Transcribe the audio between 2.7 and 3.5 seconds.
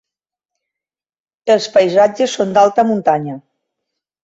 muntanya.